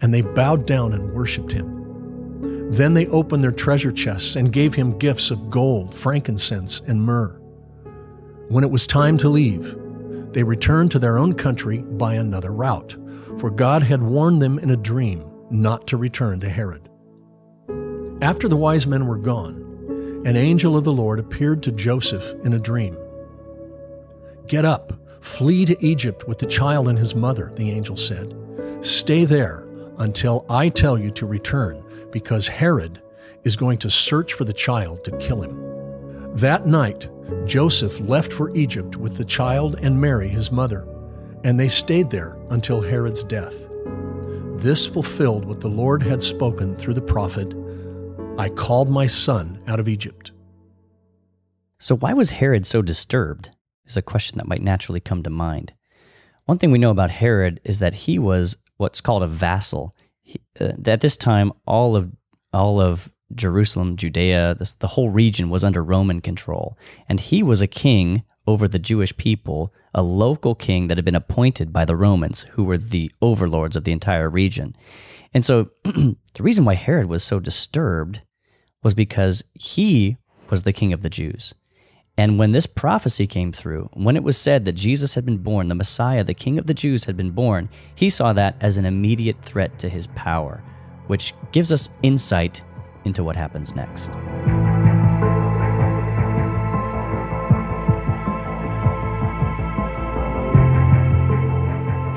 and 0.00 0.12
they 0.12 0.22
bowed 0.22 0.66
down 0.66 0.94
and 0.94 1.12
worshiped 1.12 1.52
him. 1.52 2.70
Then 2.72 2.94
they 2.94 3.08
opened 3.08 3.44
their 3.44 3.52
treasure 3.52 3.92
chests 3.92 4.36
and 4.36 4.54
gave 4.54 4.72
him 4.72 4.98
gifts 4.98 5.30
of 5.30 5.50
gold, 5.50 5.94
frankincense, 5.94 6.80
and 6.86 7.02
myrrh. 7.02 7.38
When 8.48 8.64
it 8.64 8.70
was 8.70 8.86
time 8.86 9.18
to 9.18 9.28
leave, 9.28 9.76
they 10.32 10.44
returned 10.44 10.92
to 10.92 10.98
their 10.98 11.18
own 11.18 11.34
country 11.34 11.82
by 11.82 12.14
another 12.14 12.54
route 12.54 12.96
for 13.40 13.50
God 13.50 13.82
had 13.82 14.02
warned 14.02 14.42
them 14.42 14.58
in 14.58 14.70
a 14.70 14.76
dream 14.76 15.24
not 15.50 15.86
to 15.86 15.96
return 15.96 16.40
to 16.40 16.48
Herod. 16.48 16.90
After 18.20 18.48
the 18.48 18.56
wise 18.56 18.86
men 18.86 19.06
were 19.06 19.16
gone, 19.16 20.22
an 20.26 20.36
angel 20.36 20.76
of 20.76 20.84
the 20.84 20.92
Lord 20.92 21.18
appeared 21.18 21.62
to 21.62 21.72
Joseph 21.72 22.34
in 22.44 22.52
a 22.52 22.58
dream. 22.58 22.98
Get 24.46 24.66
up, 24.66 24.92
flee 25.22 25.64
to 25.64 25.84
Egypt 25.84 26.28
with 26.28 26.38
the 26.38 26.46
child 26.46 26.86
and 26.86 26.98
his 26.98 27.14
mother, 27.14 27.50
the 27.56 27.70
angel 27.70 27.96
said. 27.96 28.36
Stay 28.82 29.24
there 29.24 29.66
until 29.96 30.44
I 30.50 30.68
tell 30.68 30.98
you 30.98 31.10
to 31.12 31.24
return, 31.24 31.82
because 32.12 32.46
Herod 32.46 33.00
is 33.44 33.56
going 33.56 33.78
to 33.78 33.88
search 33.88 34.34
for 34.34 34.44
the 34.44 34.52
child 34.52 35.02
to 35.04 35.16
kill 35.16 35.40
him. 35.40 36.36
That 36.36 36.66
night, 36.66 37.08
Joseph 37.46 38.00
left 38.00 38.34
for 38.34 38.54
Egypt 38.54 38.96
with 38.96 39.16
the 39.16 39.24
child 39.24 39.78
and 39.80 39.98
Mary, 39.98 40.28
his 40.28 40.52
mother 40.52 40.86
and 41.44 41.58
they 41.58 41.68
stayed 41.68 42.10
there 42.10 42.38
until 42.50 42.80
Herod's 42.80 43.24
death. 43.24 43.66
This 44.56 44.86
fulfilled 44.86 45.44
what 45.44 45.60
the 45.60 45.68
Lord 45.68 46.02
had 46.02 46.22
spoken 46.22 46.76
through 46.76 46.94
the 46.94 47.00
prophet 47.00 47.54
I 48.38 48.48
called 48.48 48.88
my 48.88 49.06
son 49.06 49.60
out 49.66 49.80
of 49.80 49.88
Egypt. 49.88 50.32
So, 51.78 51.94
why 51.94 52.14
was 52.14 52.30
Herod 52.30 52.66
so 52.66 52.80
disturbed? 52.80 53.50
Is 53.84 53.98
a 53.98 54.02
question 54.02 54.38
that 54.38 54.48
might 54.48 54.62
naturally 54.62 55.00
come 55.00 55.22
to 55.24 55.30
mind. 55.30 55.74
One 56.46 56.56
thing 56.56 56.70
we 56.70 56.78
know 56.78 56.90
about 56.90 57.10
Herod 57.10 57.60
is 57.64 57.80
that 57.80 57.94
he 57.94 58.18
was 58.18 58.56
what's 58.78 59.00
called 59.00 59.22
a 59.22 59.26
vassal. 59.26 59.94
He, 60.22 60.40
uh, 60.58 60.72
at 60.86 61.02
this 61.02 61.16
time, 61.16 61.52
all 61.66 61.96
of 61.96 62.10
all 62.54 62.80
of 62.80 63.10
Jerusalem, 63.34 63.96
Judea, 63.96 64.56
this, 64.58 64.74
the 64.74 64.86
whole 64.86 65.10
region 65.10 65.50
was 65.50 65.62
under 65.62 65.82
Roman 65.82 66.20
control, 66.20 66.78
and 67.08 67.20
he 67.20 67.42
was 67.42 67.60
a 67.60 67.66
king 67.66 68.22
over 68.50 68.66
the 68.66 68.78
Jewish 68.78 69.16
people 69.16 69.72
a 69.94 70.02
local 70.02 70.54
king 70.54 70.88
that 70.88 70.98
had 70.98 71.04
been 71.04 71.14
appointed 71.14 71.72
by 71.72 71.84
the 71.84 71.96
Romans, 71.96 72.42
who 72.50 72.64
were 72.64 72.78
the 72.78 73.10
overlords 73.22 73.76
of 73.76 73.84
the 73.84 73.92
entire 73.92 74.28
region. 74.28 74.76
And 75.32 75.44
so 75.44 75.70
the 75.84 76.16
reason 76.40 76.64
why 76.64 76.74
Herod 76.74 77.06
was 77.06 77.22
so 77.22 77.40
disturbed 77.40 78.22
was 78.82 78.94
because 78.94 79.44
he 79.54 80.16
was 80.48 80.62
the 80.62 80.72
king 80.72 80.92
of 80.92 81.02
the 81.02 81.10
Jews. 81.10 81.54
And 82.16 82.38
when 82.38 82.50
this 82.50 82.66
prophecy 82.66 83.26
came 83.26 83.52
through, 83.52 83.88
when 83.94 84.16
it 84.16 84.24
was 84.24 84.36
said 84.36 84.64
that 84.64 84.72
Jesus 84.72 85.14
had 85.14 85.24
been 85.24 85.38
born, 85.38 85.68
the 85.68 85.74
Messiah, 85.74 86.24
the 86.24 86.34
King 86.34 86.58
of 86.58 86.66
the 86.66 86.74
Jews, 86.74 87.04
had 87.04 87.16
been 87.16 87.30
born, 87.30 87.70
he 87.94 88.10
saw 88.10 88.32
that 88.34 88.56
as 88.60 88.76
an 88.76 88.84
immediate 88.84 89.40
threat 89.42 89.78
to 89.78 89.88
his 89.88 90.06
power, 90.08 90.62
which 91.06 91.32
gives 91.52 91.72
us 91.72 91.88
insight 92.02 92.62
into 93.04 93.24
what 93.24 93.36
happens 93.36 93.74
next. 93.74 94.10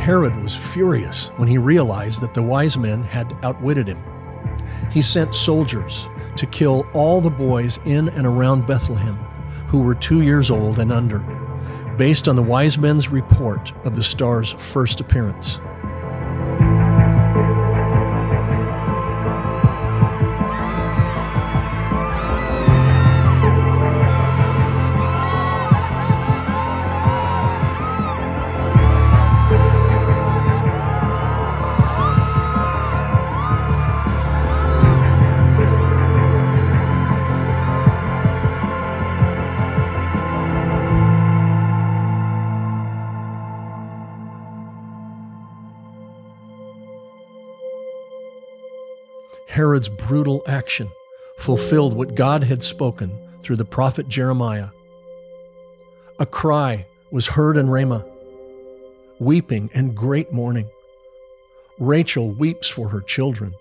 Herod 0.04 0.36
was 0.44 0.54
furious 0.54 1.30
when 1.38 1.48
he 1.48 1.58
realized 1.58 2.20
that 2.24 2.34
the 2.34 2.44
wise 2.44 2.78
men 2.78 3.04
had 3.04 3.38
outwitted 3.42 3.88
him. 3.88 4.04
He 4.92 5.02
sent 5.02 5.34
soldiers 5.34 6.10
to 6.36 6.46
kill 6.46 6.86
all 6.92 7.22
the 7.22 7.30
boys 7.30 7.80
in 7.86 8.10
and 8.10 8.28
around 8.28 8.68
Bethlehem 8.68 9.16
who 9.68 9.80
were 9.80 9.96
two 9.96 10.22
years 10.22 10.52
old 10.52 10.80
and 10.80 10.92
under, 10.92 11.20
based 11.98 12.28
on 12.28 12.36
the 12.36 12.44
wise 12.44 12.78
men's 12.78 13.08
report 13.08 13.72
of 13.86 13.96
the 13.96 14.04
star's 14.04 14.52
first 14.52 15.00
appearance. 15.00 15.62
Herod's 49.54 49.88
brutal 49.88 50.42
action 50.48 50.90
fulfilled 51.38 51.94
what 51.94 52.16
God 52.16 52.42
had 52.42 52.64
spoken 52.64 53.16
through 53.44 53.58
the 53.58 53.64
prophet 53.64 54.08
Jeremiah. 54.08 54.70
A 56.18 56.26
cry 56.26 56.88
was 57.12 57.28
heard 57.28 57.56
in 57.56 57.70
Ramah, 57.70 58.04
weeping 59.20 59.70
and 59.76 59.96
great 59.96 60.34
mourning. 60.34 60.68
Rachel 61.78 62.32
weeps 62.32 62.68
for 62.68 62.90
her 62.90 63.02
children, 63.02 63.54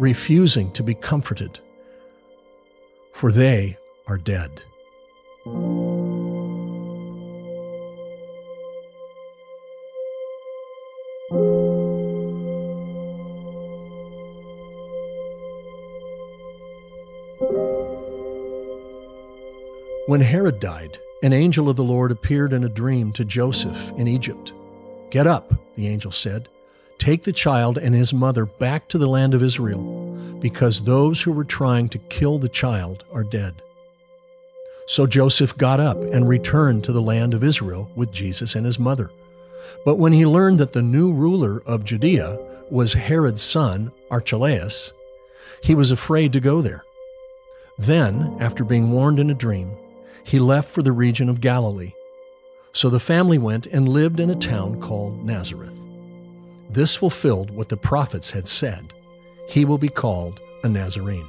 refusing 0.00 0.72
to 0.72 0.82
be 0.82 0.94
comforted, 0.94 1.60
for 3.12 3.30
they 3.30 3.76
are 4.08 4.18
dead. 4.18 4.64
When 20.06 20.22
Herod 20.22 20.60
died, 20.60 20.98
an 21.22 21.32
angel 21.32 21.68
of 21.68 21.76
the 21.76 21.84
Lord 21.84 22.10
appeared 22.10 22.52
in 22.52 22.64
a 22.64 22.68
dream 22.68 23.12
to 23.12 23.24
Joseph 23.24 23.92
in 23.98 24.08
Egypt. 24.08 24.52
Get 25.10 25.26
up, 25.26 25.52
the 25.76 25.86
angel 25.86 26.10
said. 26.10 26.48
Take 26.98 27.22
the 27.22 27.32
child 27.32 27.76
and 27.76 27.94
his 27.94 28.14
mother 28.14 28.46
back 28.46 28.88
to 28.88 28.98
the 28.98 29.06
land 29.06 29.34
of 29.34 29.42
Israel, 29.42 30.38
because 30.40 30.80
those 30.80 31.22
who 31.22 31.32
were 31.32 31.44
trying 31.44 31.88
to 31.90 31.98
kill 31.98 32.38
the 32.38 32.48
child 32.48 33.04
are 33.12 33.22
dead. 33.22 33.62
So 34.86 35.06
Joseph 35.06 35.56
got 35.56 35.80
up 35.80 36.02
and 36.02 36.26
returned 36.26 36.82
to 36.84 36.92
the 36.92 37.02
land 37.02 37.34
of 37.34 37.44
Israel 37.44 37.90
with 37.94 38.10
Jesus 38.10 38.54
and 38.54 38.64
his 38.64 38.78
mother. 38.78 39.10
But 39.84 39.96
when 39.96 40.12
he 40.12 40.26
learned 40.26 40.58
that 40.58 40.72
the 40.72 40.82
new 40.82 41.12
ruler 41.12 41.62
of 41.66 41.84
Judea 41.84 42.38
was 42.70 42.94
Herod's 42.94 43.42
son, 43.42 43.92
Archelaus, 44.10 44.92
he 45.62 45.74
was 45.74 45.90
afraid 45.90 46.32
to 46.32 46.40
go 46.40 46.62
there. 46.62 46.84
Then, 47.78 48.36
after 48.40 48.64
being 48.64 48.90
warned 48.90 49.20
in 49.20 49.30
a 49.30 49.34
dream, 49.34 49.70
he 50.30 50.38
left 50.38 50.68
for 50.70 50.80
the 50.80 50.92
region 50.92 51.28
of 51.28 51.40
Galilee. 51.40 51.92
So 52.72 52.88
the 52.88 53.00
family 53.00 53.36
went 53.36 53.66
and 53.66 53.88
lived 53.88 54.20
in 54.20 54.30
a 54.30 54.36
town 54.36 54.80
called 54.80 55.24
Nazareth. 55.24 55.76
This 56.70 56.94
fulfilled 56.94 57.50
what 57.50 57.68
the 57.68 57.76
prophets 57.76 58.30
had 58.30 58.46
said 58.46 58.94
he 59.48 59.64
will 59.64 59.78
be 59.78 59.88
called 59.88 60.38
a 60.62 60.68
Nazarene. 60.68 61.26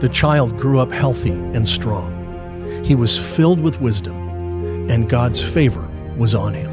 The 0.00 0.08
child 0.10 0.56
grew 0.56 0.78
up 0.78 0.90
healthy 0.90 1.32
and 1.32 1.68
strong. 1.68 2.16
He 2.82 2.94
was 2.94 3.18
filled 3.36 3.60
with 3.60 3.78
wisdom, 3.78 4.16
and 4.88 5.10
God's 5.10 5.38
favor 5.38 5.86
was 6.16 6.34
on 6.34 6.54
him. 6.54 6.69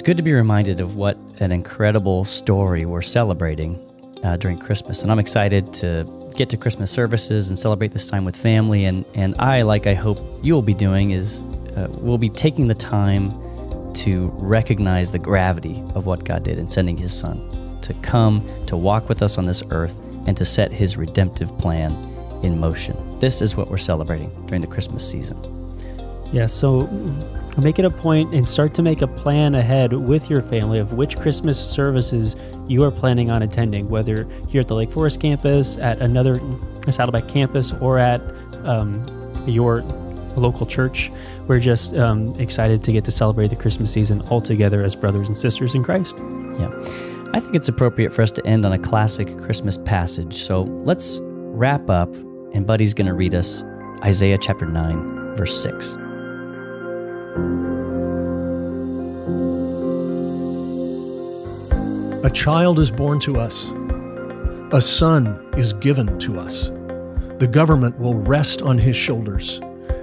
It's 0.00 0.06
good 0.06 0.16
to 0.16 0.22
be 0.22 0.32
reminded 0.32 0.80
of 0.80 0.96
what 0.96 1.18
an 1.40 1.52
incredible 1.52 2.24
story 2.24 2.86
we're 2.86 3.02
celebrating 3.02 3.78
uh, 4.24 4.38
during 4.38 4.58
Christmas. 4.58 5.02
And 5.02 5.12
I'm 5.12 5.18
excited 5.18 5.74
to 5.74 6.06
get 6.34 6.48
to 6.48 6.56
Christmas 6.56 6.90
services 6.90 7.50
and 7.50 7.58
celebrate 7.58 7.92
this 7.92 8.06
time 8.06 8.24
with 8.24 8.34
family. 8.34 8.86
And, 8.86 9.04
and 9.14 9.34
I, 9.38 9.60
like 9.60 9.86
I 9.86 9.92
hope 9.92 10.18
you 10.42 10.54
will 10.54 10.62
be 10.62 10.72
doing, 10.72 11.10
is 11.10 11.42
uh, 11.76 11.88
we'll 11.90 12.16
be 12.16 12.30
taking 12.30 12.66
the 12.66 12.74
time 12.74 13.92
to 13.92 14.30
recognize 14.36 15.10
the 15.10 15.18
gravity 15.18 15.84
of 15.94 16.06
what 16.06 16.24
God 16.24 16.44
did 16.44 16.56
in 16.56 16.66
sending 16.66 16.96
his 16.96 17.12
son 17.12 17.78
to 17.82 17.92
come, 18.00 18.48
to 18.68 18.78
walk 18.78 19.06
with 19.06 19.20
us 19.20 19.36
on 19.36 19.44
this 19.44 19.62
earth, 19.70 20.00
and 20.26 20.34
to 20.38 20.46
set 20.46 20.72
his 20.72 20.96
redemptive 20.96 21.58
plan 21.58 21.92
in 22.42 22.58
motion. 22.58 23.18
This 23.18 23.42
is 23.42 23.54
what 23.54 23.68
we're 23.68 23.76
celebrating 23.76 24.30
during 24.46 24.62
the 24.62 24.66
Christmas 24.66 25.06
season. 25.06 25.36
Yeah, 26.32 26.46
so 26.46 26.88
make 27.58 27.78
it 27.78 27.84
a 27.84 27.90
point 27.90 28.34
and 28.34 28.48
start 28.48 28.74
to 28.74 28.82
make 28.82 29.02
a 29.02 29.06
plan 29.06 29.54
ahead 29.54 29.92
with 29.92 30.30
your 30.30 30.40
family 30.40 30.78
of 30.78 30.92
which 30.92 31.18
Christmas 31.18 31.58
services 31.58 32.36
you 32.68 32.84
are 32.84 32.90
planning 32.90 33.30
on 33.30 33.42
attending, 33.42 33.88
whether 33.88 34.28
here 34.48 34.60
at 34.60 34.68
the 34.68 34.74
Lake 34.74 34.92
Forest 34.92 35.20
campus, 35.20 35.76
at 35.78 35.98
another 36.00 36.40
Saddleback 36.90 37.28
campus, 37.28 37.72
or 37.80 37.98
at 37.98 38.20
um, 38.64 39.04
your 39.46 39.82
local 40.36 40.66
church. 40.66 41.10
We're 41.48 41.60
just 41.60 41.94
um, 41.96 42.38
excited 42.38 42.82
to 42.84 42.92
get 42.92 43.04
to 43.04 43.12
celebrate 43.12 43.48
the 43.48 43.56
Christmas 43.56 43.92
season 43.92 44.20
all 44.28 44.40
together 44.40 44.82
as 44.82 44.94
brothers 44.94 45.26
and 45.26 45.36
sisters 45.36 45.74
in 45.74 45.82
Christ. 45.82 46.14
Yeah. 46.58 46.70
I 47.32 47.40
think 47.40 47.54
it's 47.54 47.68
appropriate 47.68 48.12
for 48.12 48.22
us 48.22 48.30
to 48.32 48.46
end 48.46 48.64
on 48.64 48.72
a 48.72 48.78
classic 48.78 49.38
Christmas 49.38 49.78
passage. 49.78 50.34
So 50.34 50.62
let's 50.84 51.20
wrap 51.22 51.88
up, 51.88 52.12
and 52.52 52.66
Buddy's 52.66 52.94
going 52.94 53.06
to 53.06 53.14
read 53.14 53.34
us 53.34 53.62
Isaiah 54.04 54.38
chapter 54.38 54.66
9, 54.66 55.36
verse 55.36 55.62
6. 55.62 55.96
A 62.22 62.28
child 62.28 62.78
is 62.78 62.90
born 62.90 63.18
to 63.20 63.38
us, 63.38 63.70
a 64.72 64.80
son 64.80 65.42
is 65.56 65.72
given 65.72 66.18
to 66.18 66.38
us. 66.38 66.68
The 67.38 67.48
government 67.50 67.98
will 67.98 68.14
rest 68.14 68.60
on 68.60 68.76
his 68.76 68.94
shoulders, 68.94 69.58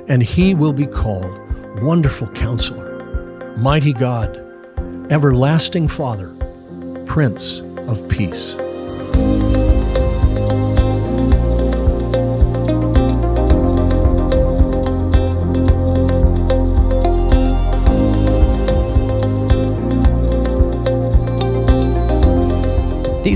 and 0.07 0.23
he 0.23 0.55
will 0.55 0.73
be 0.73 0.87
called 0.87 1.39
Wonderful 1.83 2.29
Counselor, 2.29 3.55
Mighty 3.57 3.93
God, 3.93 4.37
Everlasting 5.11 5.87
Father, 5.87 6.35
Prince 7.05 7.59
of 7.87 8.09
Peace. 8.09 8.55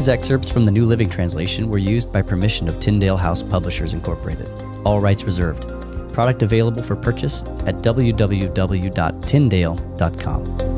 These 0.02 0.10
excerpts 0.10 0.50
from 0.50 0.66
the 0.66 0.72
New 0.72 0.86
Living 0.86 1.12
Translation 1.12 1.70
were 1.70 1.78
used 1.78 2.12
by 2.12 2.24
permission 2.24 2.68
of 2.68 2.80
Tyndale 2.80 3.18
House 3.18 3.44
Publishers 3.44 3.94
Incorporated. 3.94 4.50
All 4.84 5.00
rights 5.00 5.26
reserved. 5.26 5.62
Product 6.12 6.42
available 6.42 6.82
for 6.82 6.96
purchase 6.96 7.44
at 7.68 7.84
www.tyndale.com. 7.84 10.71